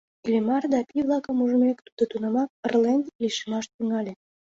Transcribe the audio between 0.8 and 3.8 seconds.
пий-влакым ужмек, тудо тунамак ырлен лишемаш